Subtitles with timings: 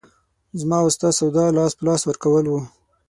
[0.59, 2.61] زما او ستا سودا لاس په لاس ورکول وو.